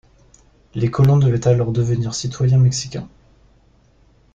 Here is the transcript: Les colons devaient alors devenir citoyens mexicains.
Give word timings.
Les 0.73 0.89
colons 0.89 1.17
devaient 1.19 1.47
alors 1.47 1.71
devenir 1.71 2.15
citoyens 2.15 2.57
mexicains. 2.57 3.07